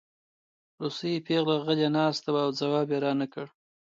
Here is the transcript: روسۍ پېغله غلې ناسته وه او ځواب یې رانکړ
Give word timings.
روسۍ 0.81 1.13
پېغله 1.25 1.55
غلې 1.65 1.87
ناسته 1.97 2.29
وه 2.33 2.41
او 2.45 2.51
ځواب 2.59 2.87
یې 2.93 2.97
رانکړ 3.05 3.45